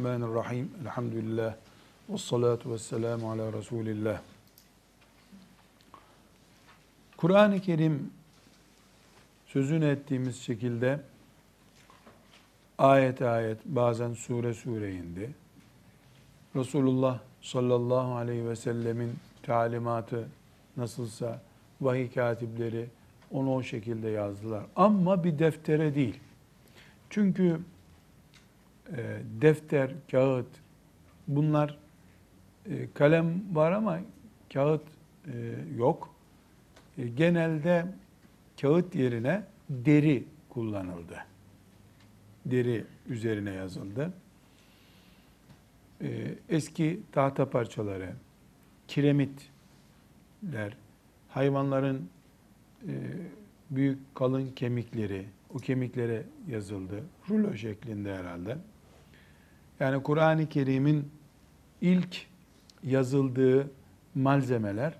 [0.00, 0.70] Bismillahirrahmanirrahim.
[0.82, 1.54] Elhamdülillah.
[2.08, 4.20] Ve salatu ve selamu ala Resulillah.
[7.16, 8.10] Kur'an-ı Kerim
[9.46, 11.00] sözünü ettiğimiz şekilde
[12.78, 15.30] ayet ayet bazen sure sure indi.
[16.56, 20.28] Resulullah sallallahu aleyhi ve sellemin talimatı
[20.76, 21.42] nasılsa
[21.80, 22.86] vahiy katipleri
[23.30, 24.62] onu o şekilde yazdılar.
[24.76, 26.20] Ama bir deftere değil.
[27.10, 27.60] Çünkü
[29.40, 30.46] defter, kağıt
[31.28, 31.78] bunlar
[32.66, 34.00] e, kalem var ama
[34.52, 34.82] kağıt
[35.26, 36.14] e, yok.
[36.98, 37.86] E, genelde
[38.60, 41.16] kağıt yerine deri kullanıldı.
[42.46, 44.12] Deri üzerine yazıldı.
[46.48, 48.12] Eski tahta parçaları,
[48.88, 50.76] kiremitler,
[51.28, 52.08] hayvanların
[53.70, 57.04] büyük kalın kemikleri, o kemiklere yazıldı.
[57.30, 58.58] Rulo şeklinde herhalde.
[59.80, 61.10] Yani Kur'an-ı Kerim'in
[61.80, 62.26] ilk
[62.82, 63.70] yazıldığı
[64.14, 64.94] malzemeler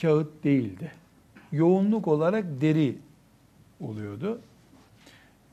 [0.00, 0.92] kağıt değildi.
[1.52, 2.98] Yoğunluk olarak deri
[3.80, 4.40] oluyordu.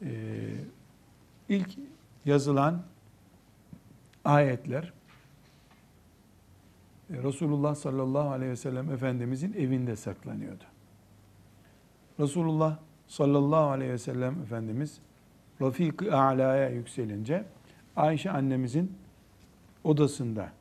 [0.02, 0.09] Ee,
[1.50, 1.69] ilk
[2.25, 2.84] yazılan
[4.25, 4.94] ayetler
[7.09, 10.64] Resulullah sallallahu aleyhi ve sellem Efendimizin evinde saklanıyordu.
[12.20, 12.78] Resulullah
[13.08, 15.00] sallallahu aleyhi ve sellem Efendimiz
[15.62, 17.46] Rafik-i A'la'ya yükselince
[17.96, 18.92] Ayşe annemizin
[19.84, 20.52] odasında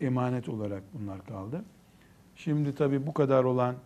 [0.00, 1.64] emanet olarak bunlar kaldı.
[2.36, 3.76] Şimdi tabi bu kadar olan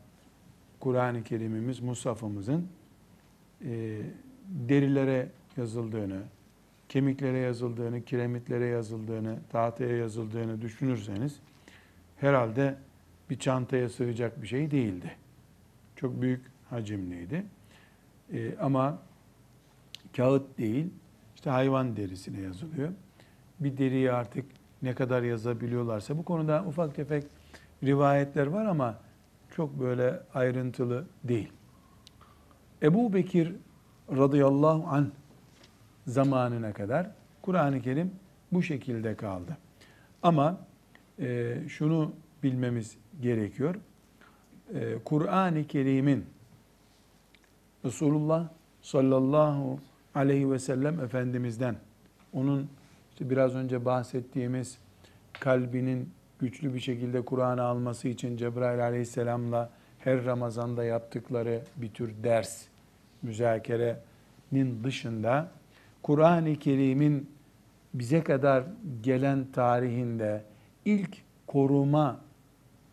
[0.81, 2.69] Kur'an-ı Kerim'imiz, Musaf'ımızın
[3.65, 4.01] e,
[4.49, 6.23] derilere yazıldığını,
[6.89, 11.41] kemiklere yazıldığını, kiremitlere yazıldığını, tahtaya yazıldığını düşünürseniz
[12.17, 12.77] herhalde
[13.31, 15.17] bir çantaya sığacak bir şey değildi.
[15.97, 17.47] Çok büyük hacimliydi.
[18.33, 18.99] E, ama
[20.17, 20.87] kağıt değil,
[21.37, 22.89] işte hayvan derisine yazılıyor.
[23.61, 24.45] Bir deriyi artık
[24.83, 27.25] ne kadar yazabiliyorlarsa bu konuda ufak tefek
[27.85, 28.99] rivayetler var ama
[29.51, 31.53] çok böyle ayrıntılı değil.
[32.83, 33.53] Ebu Bekir
[34.11, 35.13] radıyallahu an
[36.07, 37.11] zamanına kadar
[37.43, 38.11] Kur'an-ı Kerim
[38.53, 39.57] bu şekilde kaldı.
[40.23, 40.61] Ama
[41.19, 43.75] e, şunu bilmemiz gerekiyor.
[44.75, 46.25] E, Kur'an-ı Kerim'in
[47.85, 48.49] Resulullah
[48.83, 49.79] sallallahu
[50.17, 51.77] aleyhi ve sellem Efendimiz'den
[52.33, 52.69] onun
[53.13, 54.79] işte biraz önce bahsettiğimiz
[55.33, 56.11] kalbinin
[56.41, 62.65] güçlü bir şekilde Kur'an'ı alması için Cebrail aleyhisselamla her Ramazan'da yaptıkları bir tür ders,
[63.23, 65.49] müzakerenin dışında
[66.03, 67.31] Kur'an-ı Kerim'in
[67.95, 68.65] bize kadar
[69.03, 70.43] gelen tarihinde
[70.85, 71.17] ilk
[71.47, 72.21] koruma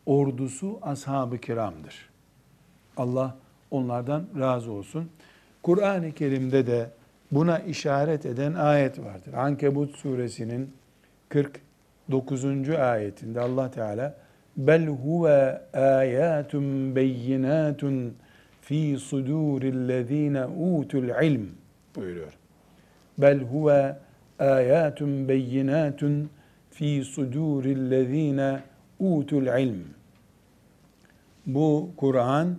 [0.06, 2.08] ordusu ashab-ı kiramdır.
[2.96, 3.36] Allah
[3.70, 5.10] onlardan razı olsun.
[5.62, 6.90] Kur'an-ı Kerim'de de
[7.34, 9.32] buna işaret eden ayet vardır.
[9.32, 10.70] Ankebut suresinin
[11.28, 12.70] 49.
[12.70, 14.14] ayetinde Allah Teala
[14.56, 18.14] bel huve ayatun beyinatun
[18.60, 21.48] fi sudurillezine utul ilm
[21.96, 22.32] buyuruyor.
[23.18, 23.96] Bel huve
[24.38, 26.30] ayatun beyinatun
[26.70, 28.60] fi sudurillezine
[28.98, 29.84] utul ilm.
[31.46, 32.56] Bu Kur'an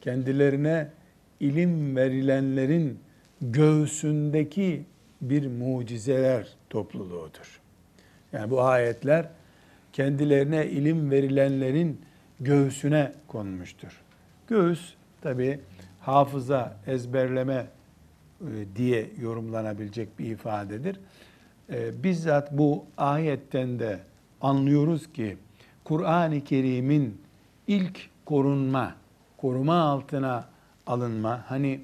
[0.00, 0.88] kendilerine
[1.40, 3.03] ilim verilenlerin
[3.52, 4.84] göğsündeki
[5.20, 7.60] bir mucizeler topluluğudur.
[8.32, 9.28] Yani bu ayetler
[9.92, 12.00] kendilerine ilim verilenlerin
[12.40, 14.02] göğsüne konmuştur.
[14.48, 15.60] Göğüs tabi
[16.00, 17.66] hafıza, ezberleme
[18.40, 18.46] e,
[18.76, 21.00] diye yorumlanabilecek bir ifadedir.
[21.72, 23.98] E, bizzat bu ayetten de
[24.40, 25.36] anlıyoruz ki
[25.84, 27.22] Kur'an-ı Kerim'in
[27.66, 28.94] ilk korunma,
[29.36, 30.48] koruma altına
[30.86, 31.80] alınma, hani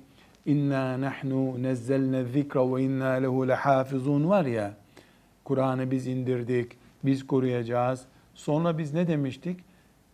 [0.46, 4.74] inna nahnu nezzelne zikra ve inna lehu lehafizun var ya,
[5.44, 6.72] Kur'an'ı biz indirdik,
[7.04, 8.04] biz koruyacağız.
[8.34, 9.60] Sonra biz ne demiştik?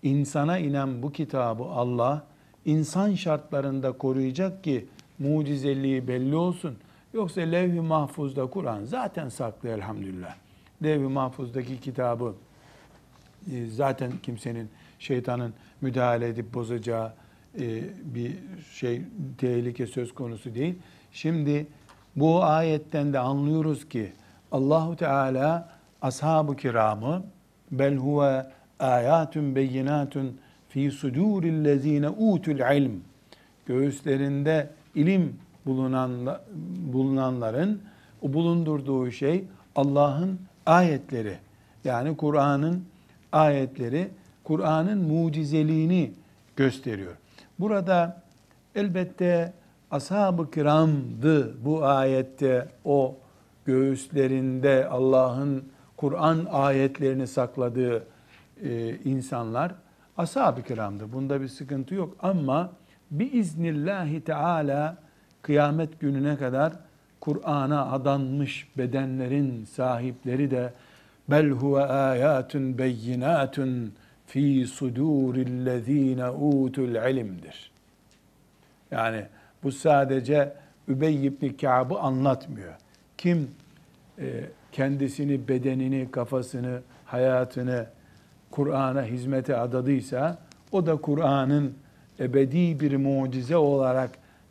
[0.02, 2.26] İnsana inen bu kitabı Allah
[2.64, 4.87] insan şartlarında koruyacak ki
[5.19, 6.76] mucizeliği belli olsun.
[7.14, 10.37] Yoksa levh-i mahfuzda Kur'an zaten saklı elhamdülillah.
[10.82, 12.34] Levh-i mahfuzdaki kitabı
[13.52, 14.69] e, zaten kimsenin,
[14.99, 17.12] şeytanın müdahale edip bozacağı
[17.60, 17.82] e,
[18.14, 18.32] bir
[18.72, 19.02] şey,
[19.38, 20.74] tehlike söz konusu değil.
[21.12, 21.66] Şimdi
[22.16, 24.12] bu ayetten de anlıyoruz ki
[24.52, 25.68] Allahu Teala
[26.02, 27.22] ashab-ı kiramı
[27.70, 28.46] bel huve
[28.78, 30.38] ayatun beyinatun
[30.68, 32.92] fi sudurillezine utul ilm
[33.66, 35.36] göğüslerinde ilim
[35.66, 36.38] bulunan
[36.92, 37.82] bulunanların
[38.22, 39.44] o bulundurduğu şey
[39.76, 41.34] Allah'ın ayetleri.
[41.84, 42.84] Yani Kur'an'ın
[43.32, 44.08] ayetleri
[44.44, 46.12] Kur'an'ın mucizeliğini
[46.56, 47.12] gösteriyor.
[47.58, 48.22] Burada
[48.74, 49.52] elbette
[49.90, 53.16] ashab-ı kiramdı bu ayette o
[53.64, 55.64] göğüslerinde Allah'ın
[55.96, 58.06] Kur'an ayetlerini sakladığı
[58.62, 59.74] e, insanlar
[60.16, 61.12] ashab-ı kiramdı.
[61.12, 62.70] Bunda bir sıkıntı yok ama
[63.10, 64.96] biiznillahi teala
[65.42, 66.72] kıyamet gününe kadar
[67.20, 70.72] Kur'an'a adanmış bedenlerin sahipleri de
[71.30, 73.92] bel huve ayatun beyinatun
[74.26, 77.70] fi sudurillezine utul ilimdir.
[78.90, 79.26] Yani
[79.62, 80.52] bu sadece
[80.88, 82.75] Übey ibn Ka'b'ı anlatmıyor.
[83.19, 83.50] Kim
[84.19, 87.87] e, kendisini, bedenini, kafasını, hayatını
[88.50, 90.38] Kur'an'a hizmete adadıysa
[90.73, 91.75] o da Kur'an'ın
[92.20, 94.11] ebedi bir mucize olarak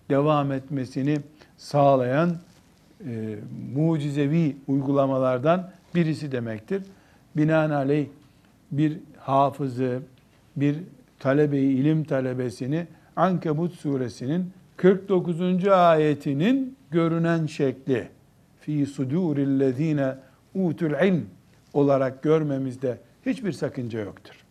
[0.10, 1.20] devam etmesini
[1.58, 2.38] sağlayan
[3.06, 3.36] e,
[3.76, 6.84] mucizevi uygulamalardan birisi demektir.
[7.38, 8.08] Binaenaleyh
[8.72, 10.02] bir hafızı,
[10.56, 10.76] bir
[11.20, 15.68] talebeyi, ilim talebesini Ankebut suresinin 49.
[15.68, 18.10] ayetinin görünen şekli
[18.60, 20.16] fi sudurillezine
[20.56, 21.26] utul ilm
[21.74, 24.46] olarak görmemizde hiçbir sakınca yoktur.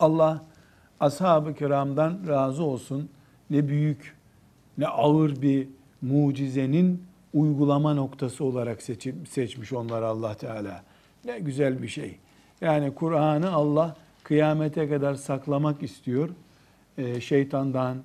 [0.00, 0.44] Allah
[1.00, 3.08] ashab-ı kiramdan razı olsun.
[3.50, 4.16] Ne büyük,
[4.78, 5.68] ne ağır bir
[6.02, 7.02] mucizenin
[7.34, 8.82] uygulama noktası olarak
[9.28, 10.82] seçmiş onları Allah Teala.
[11.24, 12.18] Ne güzel bir şey.
[12.60, 16.28] Yani Kur'an'ı Allah kıyamete kadar saklamak istiyor.
[16.98, 17.96] Ee, şeytandan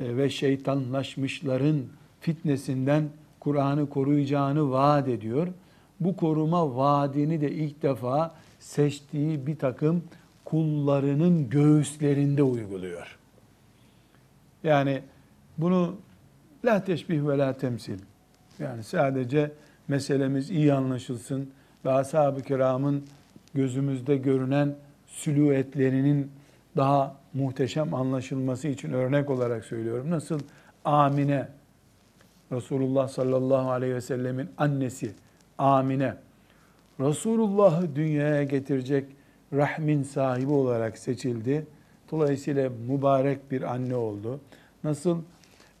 [0.00, 1.82] e, ve şeytanlaşmışların
[2.20, 3.08] fitnesinden
[3.40, 5.48] Kur'an'ı koruyacağını vaat ediyor.
[6.00, 10.04] Bu koruma vaadini de ilk defa seçtiği bir takım
[10.44, 13.18] kullarının göğüslerinde uyguluyor.
[14.64, 15.02] Yani
[15.58, 15.96] bunu
[16.64, 17.98] la teşbih ve la temsil.
[18.58, 19.52] Yani sadece
[19.88, 21.50] meselemiz iyi anlaşılsın
[21.84, 23.04] ve ashab-ı kiramın
[23.54, 24.74] gözümüzde görünen
[25.06, 26.30] silüetlerinin
[26.76, 30.10] daha muhteşem anlaşılması için örnek olarak söylüyorum.
[30.10, 30.40] Nasıl
[30.84, 31.48] Amine,
[32.52, 35.12] Resulullah sallallahu aleyhi ve sellemin annesi
[35.58, 36.14] Amine,
[37.00, 39.04] Resulullah'ı dünyaya getirecek
[39.52, 41.66] rahmin sahibi olarak seçildi.
[42.10, 44.40] Dolayısıyla mübarek bir anne oldu.
[44.84, 45.18] Nasıl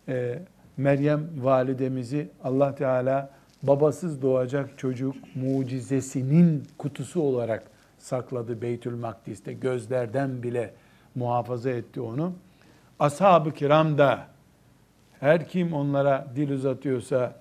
[0.08, 0.38] e,
[0.76, 3.30] Meryem validemizi Allah Teala
[3.62, 9.52] babasız doğacak çocuk mucizesinin kutusu olarak sakladı Beytül Makdis'te.
[9.52, 10.74] Gözlerden bile
[11.14, 12.32] muhafaza etti onu.
[12.98, 14.26] Ashab-ı kiram da
[15.20, 17.40] her kim onlara dil uzatıyorsa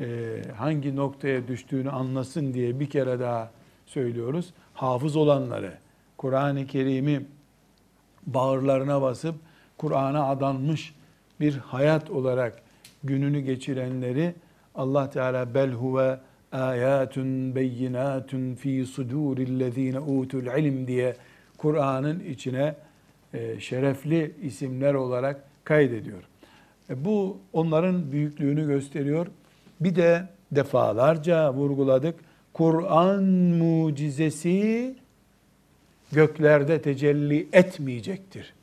[0.00, 3.50] e, hangi noktaya düştüğünü anlasın diye bir kere daha
[3.86, 4.54] söylüyoruz.
[4.74, 5.72] Hafız olanları,
[6.16, 7.26] Kur'an-ı Kerim'i
[8.26, 9.34] bağırlarına basıp
[9.78, 10.94] Kur'an'a adanmış
[11.40, 12.62] bir hayat olarak
[13.04, 14.34] gününü geçirenleri
[14.74, 16.18] Allah Teala bel huve
[16.52, 21.16] ayatun beyinatun fi sudurillezine utul ilim diye
[21.58, 22.74] Kur'an'ın içine
[23.34, 26.22] e, şerefli isimler olarak kaydediyor.
[26.90, 29.26] E, bu onların büyüklüğünü gösteriyor.
[29.80, 32.14] Bir de defalarca vurguladık.
[32.52, 34.94] Kur'an mucizesi
[36.12, 38.54] göklerde tecelli etmeyecektir.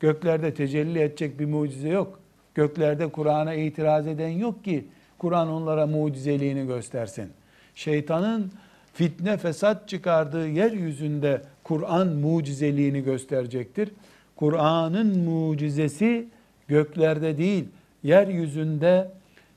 [0.00, 2.20] Göklerde tecelli edecek bir mucize yok.
[2.54, 4.84] Göklerde Kur'an'a itiraz eden yok ki
[5.18, 7.28] Kur'an onlara mucizeliğini göstersin.
[7.74, 8.52] Şeytanın
[8.92, 13.90] fitne fesat çıkardığı yeryüzünde Kur'an mucizeliğini gösterecektir.
[14.36, 16.26] Kur'an'ın mucizesi
[16.68, 17.64] göklerde değil,
[18.02, 19.10] yeryüzünde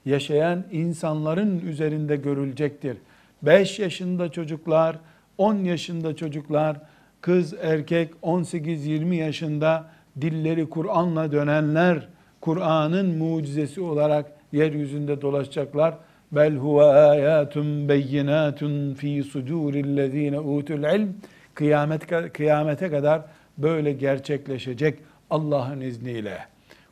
[0.05, 2.97] yaşayan insanların üzerinde görülecektir.
[3.41, 4.99] 5 yaşında çocuklar,
[5.37, 6.77] 10 yaşında çocuklar,
[7.21, 9.89] kız erkek 18-20 yaşında
[10.21, 12.07] dilleri Kur'an'la dönenler
[12.41, 15.93] Kur'an'ın mucizesi olarak yeryüzünde dolaşacaklar.
[16.31, 21.09] Bel huve ayatun beyinatun fi sudurillezine utul ilm.
[21.53, 23.21] Kıyamet kıyamete kadar
[23.57, 24.99] böyle gerçekleşecek
[25.29, 26.37] Allah'ın izniyle.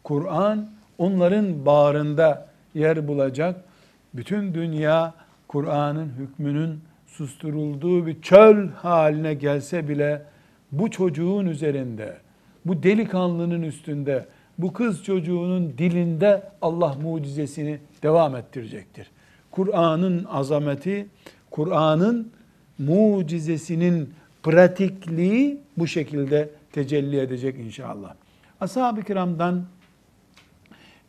[0.03, 3.61] Kur'an onların bağrında yer bulacak.
[4.13, 5.13] Bütün dünya
[5.47, 10.21] Kur'an'ın hükmünün susturulduğu bir çöl haline gelse bile
[10.71, 12.17] bu çocuğun üzerinde,
[12.65, 14.25] bu delikanlının üstünde,
[14.57, 19.11] bu kız çocuğunun dilinde Allah mucizesini devam ettirecektir.
[19.51, 21.07] Kur'an'ın azameti,
[21.51, 22.31] Kur'an'ın
[22.77, 28.13] mucizesinin pratikliği bu şekilde tecelli edecek inşallah.
[28.61, 29.65] Ashab-ı kiramdan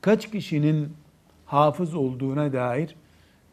[0.00, 0.88] kaç kişinin
[1.46, 2.96] hafız olduğuna dair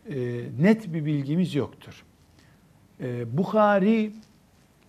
[0.09, 0.15] e,
[0.59, 2.03] net bir bilgimiz yoktur.
[3.01, 4.12] E, Bukhari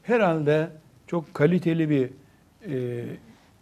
[0.02, 0.70] herhalde
[1.06, 2.11] çok kaliteli bir
[2.70, 3.04] e,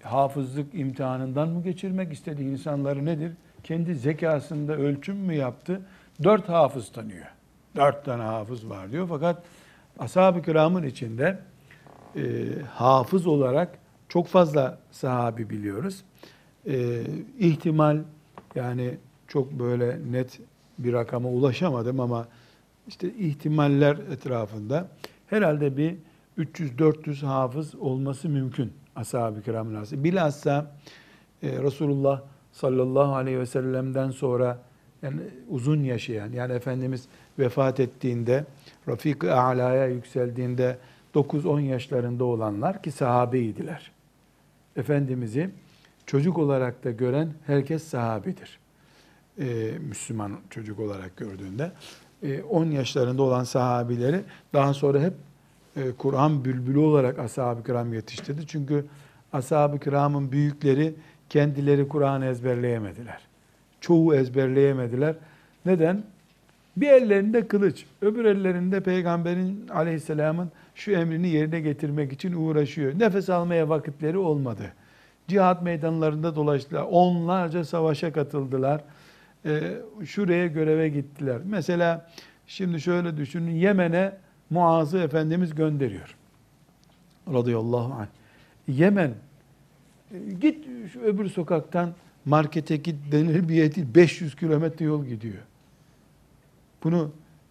[0.02, 3.32] hafızlık imtihanından mı geçirmek istedi insanları nedir?
[3.64, 5.80] Kendi zekasında ölçüm mü yaptı?
[6.22, 7.26] Dört hafız tanıyor.
[7.76, 9.06] Dört tane hafız var diyor.
[9.08, 9.42] Fakat
[9.98, 11.38] ashab-ı kiramın içinde
[12.16, 12.22] e,
[12.70, 13.78] hafız olarak
[14.08, 16.04] çok fazla sahabi biliyoruz.
[16.66, 17.02] E,
[17.38, 17.98] ihtimal
[18.54, 20.40] yani çok böyle net
[20.78, 22.28] bir rakama ulaşamadım ama
[22.88, 24.88] işte ihtimaller etrafında
[25.26, 25.96] herhalde bir
[26.38, 30.04] 300-400 hafız olması mümkün ashab-ı kiramın arasında.
[30.04, 30.70] Bilhassa
[31.42, 32.22] e, Resulullah
[32.52, 34.58] sallallahu aleyhi ve sellem'den sonra
[35.02, 37.08] yani uzun yaşayan yani Efendimiz
[37.38, 38.44] vefat ettiğinde
[38.88, 40.78] Rafik-ı A'la'ya yükseldiğinde
[41.14, 43.90] 9-10 yaşlarında olanlar ki sahabeydiler.
[44.76, 45.50] Efendimiz'i
[46.06, 48.58] çocuk olarak da gören herkes sahabidir.
[49.38, 49.44] Ee,
[49.80, 51.72] Müslüman çocuk olarak gördüğünde.
[52.22, 54.20] Ee, 10 yaşlarında olan sahabileri
[54.52, 55.14] daha sonra hep
[55.76, 58.46] e, Kur'an bülbülü olarak ashab-ı kiram yetiştirdi.
[58.46, 58.84] Çünkü
[59.32, 60.94] ashab-ı kiramın büyükleri
[61.28, 63.20] kendileri Kur'an ezberleyemediler.
[63.80, 65.14] Çoğu ezberleyemediler.
[65.66, 66.02] Neden?
[66.76, 72.98] Bir ellerinde kılıç, öbür ellerinde peygamberin aleyhisselamın şu emrini yerine getirmek için uğraşıyor.
[72.98, 74.72] Nefes almaya vakitleri olmadı.
[75.28, 76.86] Cihat meydanlarında dolaştılar.
[76.90, 78.80] Onlarca savaşa katıldılar.
[79.46, 79.60] Ee,
[80.04, 81.40] şuraya göreve gittiler.
[81.44, 82.10] Mesela
[82.46, 83.50] şimdi şöyle düşünün.
[83.50, 84.12] Yemen'e
[84.52, 86.16] Muaz'ı Efendimiz gönderiyor.
[87.32, 88.06] Radıyallahu anh.
[88.68, 89.14] Yemen
[90.14, 91.92] e, git şu öbür sokaktan
[92.24, 93.86] markete git denir bir yer değil.
[93.94, 95.42] 500 kilometre yol gidiyor.
[96.84, 97.10] Bunu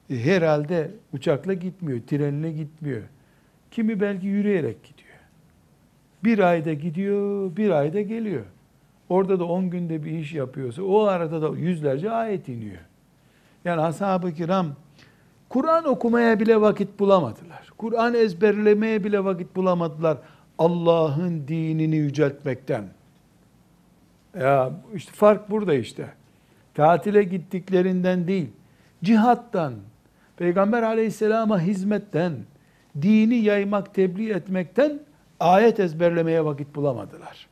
[0.09, 3.01] e, herhalde uçakla gitmiyor, trenle gitmiyor.
[3.71, 5.17] Kimi belki yürüyerek gidiyor.
[6.23, 8.45] Bir ayda gidiyor, bir ayda geliyor.
[9.09, 12.81] Orada da 10 günde bir iş yapıyorsa o arada da yüzlerce ayet iniyor.
[13.65, 14.75] Yani ashab-ı kiram
[15.51, 17.69] Kur'an okumaya bile vakit bulamadılar.
[17.77, 20.17] Kur'an ezberlemeye bile vakit bulamadılar.
[20.57, 22.83] Allah'ın dinini yüceltmekten.
[24.39, 26.13] Ya işte fark burada işte.
[26.73, 28.49] Tatile gittiklerinden değil,
[29.03, 29.73] cihattan,
[30.37, 32.33] Peygamber aleyhisselama hizmetten,
[33.01, 34.99] dini yaymak, tebliğ etmekten
[35.39, 37.47] ayet ezberlemeye vakit bulamadılar.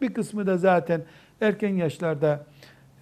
[0.00, 1.02] Bir kısmı da zaten
[1.40, 2.46] erken yaşlarda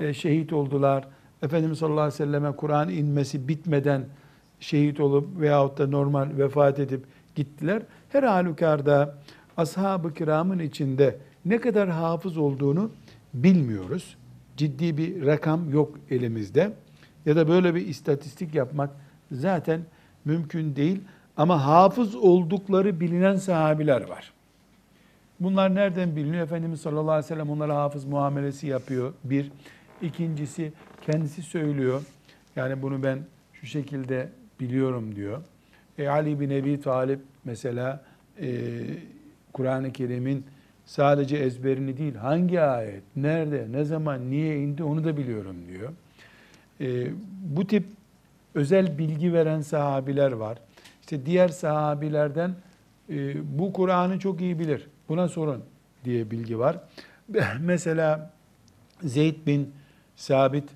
[0.01, 1.09] e, şehit oldular.
[1.43, 4.05] Efendimiz sallallahu aleyhi ve selleme Kur'an inmesi bitmeden
[4.61, 7.83] şehit olup veyahut da normal vefat edip gittiler.
[8.09, 9.19] Her halükarda
[9.57, 12.91] ashab-ı kiramın içinde ne kadar hafız olduğunu
[13.35, 14.17] bilmiyoruz.
[14.57, 16.73] Ciddi bir rakam yok elimizde.
[17.27, 18.91] Ya da böyle bir istatistik yapmak
[19.33, 19.81] zaten
[20.25, 21.01] mümkün değil.
[21.37, 24.33] Ama hafız oldukları bilinen sahabiler var.
[25.41, 26.43] Bunlar nereden biliniyor?
[26.43, 29.13] Efendimiz sallallahu aleyhi ve sellem onlara hafız muamelesi yapıyor.
[29.25, 29.51] Bir.
[30.03, 30.73] İkincisi
[31.07, 32.03] kendisi söylüyor.
[32.57, 33.19] Yani bunu ben
[33.53, 34.29] şu şekilde
[34.61, 35.43] biliyorum diyor.
[35.99, 38.05] E, Ali bin Ebi Talip mesela
[38.41, 38.71] e,
[39.53, 40.45] Kur'an-ı Kerim'in
[40.87, 45.93] sadece ezberini değil, hangi ayet, nerede, ne zaman, niye indi onu da biliyorum diyor.
[46.81, 47.11] E,
[47.43, 47.85] bu tip
[48.55, 50.59] özel bilgi veren sahabiler var.
[51.01, 52.55] İşte diğer sahabilerden
[53.11, 55.63] e, bu Kur'an'ı çok iyi bilir, buna sorun
[56.05, 56.79] diye bilgi var.
[57.61, 58.31] Mesela
[59.03, 59.73] Zeyd bin
[60.17, 60.69] Sabit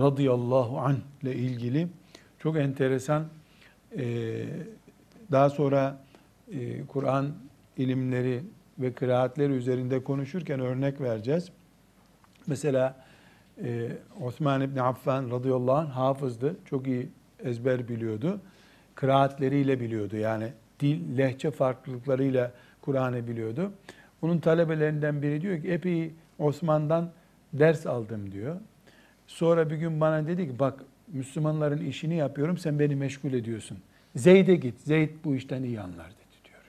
[0.00, 1.88] radıyallahu anh ile ilgili
[2.44, 3.24] çok enteresan
[5.32, 6.00] daha sonra
[6.88, 7.32] Kur'an
[7.76, 8.42] ilimleri
[8.78, 11.50] ve kıraatleri üzerinde konuşurken örnek vereceğiz.
[12.46, 12.96] Mesela
[14.20, 16.56] Osman İbni Affan radıyallahu anh hafızdı.
[16.64, 17.08] Çok iyi
[17.44, 18.40] ezber biliyordu.
[18.94, 20.16] Kıraatleriyle biliyordu.
[20.16, 23.72] Yani dil, lehçe farklılıklarıyla Kur'an'ı biliyordu.
[24.22, 27.10] Onun talebelerinden biri diyor ki epey Osman'dan
[27.52, 28.56] ders aldım diyor.
[29.26, 33.78] Sonra bir gün bana dedi ki bak Müslümanların işini yapıyorum sen beni meşgul ediyorsun.
[34.16, 34.80] Zeyd'e git.
[34.80, 36.62] Zeyd bu işten iyi anlar dedi diyor.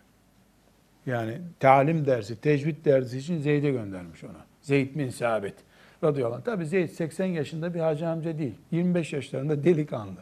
[1.05, 4.45] Yani talim dersi, tecvid dersi için Zeyd'e göndermiş ona.
[4.61, 5.55] Zeyd bin Sabit
[6.03, 6.43] radıyallahu anh.
[6.43, 8.55] Tabi Zeyd 80 yaşında bir hacı amca değil.
[8.71, 10.19] 25 yaşlarında delikanlı.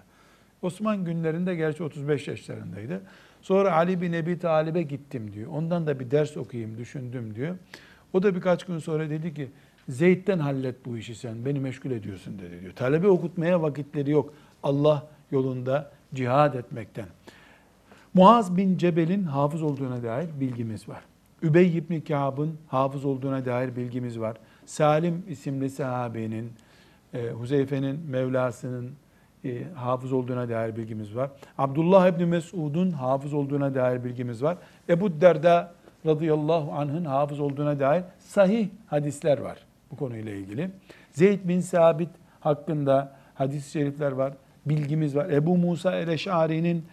[0.61, 3.01] Osman günlerinde gerçi 35 yaşlarındaydı.
[3.41, 5.51] Sonra Ali bin Ebi Talib'e gittim diyor.
[5.51, 7.55] Ondan da bir ders okuyayım düşündüm diyor.
[8.13, 9.49] O da birkaç gün sonra dedi ki
[9.89, 12.73] Zeyd'den hallet bu işi sen beni meşgul ediyorsun dedi diyor.
[12.73, 14.33] Talebe okutmaya vakitleri yok.
[14.63, 17.05] Allah yolunda cihad etmekten.
[18.13, 21.01] Muaz bin Cebel'in hafız olduğuna dair bilgimiz var.
[21.41, 24.37] Übey ibn Kâb'ın hafız olduğuna dair bilgimiz var.
[24.65, 26.51] Salim isimli sahabenin,
[27.13, 28.91] e, Huzeyfe'nin Mevlasının
[29.45, 31.29] e, hafız olduğuna dair bilgimiz var.
[31.57, 34.57] Abdullah ibn Mesud'un hafız olduğuna dair bilgimiz var.
[34.89, 35.73] Ebu Derda
[36.05, 39.57] radıyallahu anh'ın hafız olduğuna dair sahih hadisler var
[39.93, 40.69] bu konuyla ilgili.
[41.11, 42.09] Zeyd bin Sabit
[42.39, 44.33] hakkında hadis-i şerifler var,
[44.65, 45.29] bilgimiz var.
[45.29, 46.85] Ebu Musa el-Eş'ari'nin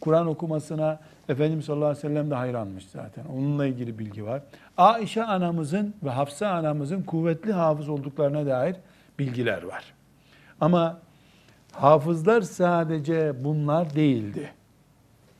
[0.00, 0.98] Kur'an okumasına
[1.28, 3.24] Efendimiz sallallahu aleyhi ve sellem de hayranmış zaten.
[3.24, 4.42] Onunla ilgili bilgi var.
[4.76, 8.76] Aişe anamızın ve Hafsa anamızın kuvvetli hafız olduklarına dair
[9.18, 9.94] bilgiler var.
[10.60, 10.98] Ama
[11.72, 14.50] hafızlar sadece bunlar değildi.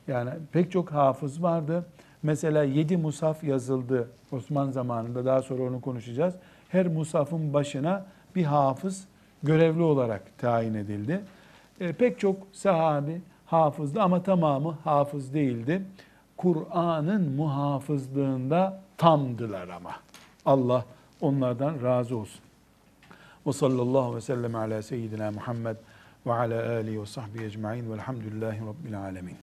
[0.07, 1.85] Yani pek çok hafız vardı.
[2.23, 5.25] Mesela yedi musaf yazıldı Osman zamanında.
[5.25, 6.35] Daha sonra onu konuşacağız.
[6.69, 9.07] Her musafın başına bir hafız
[9.43, 11.21] görevli olarak tayin edildi.
[11.79, 15.81] E, pek çok sahabi hafızdı ama tamamı hafız değildi.
[16.37, 19.91] Kur'an'ın muhafızlığında tamdılar ama.
[20.45, 20.85] Allah
[21.21, 22.41] onlardan razı olsun.
[23.47, 25.75] Ve sallallahu ve sellem ala seyyidina Muhammed
[26.25, 29.48] ve ala alihi ve sahbihi ecma'in velhamdülillahi rabbil alemin.